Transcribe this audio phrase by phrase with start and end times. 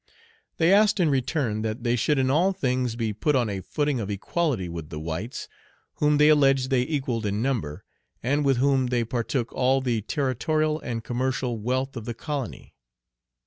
[0.57, 3.99] They asked in return that they should in all things be put on a footing
[3.99, 5.47] of equality with the whites,
[5.97, 7.83] whom they alleged they equalled in number,
[8.23, 12.73] and with whom they partook all the territorial and commercial wealth of the colony.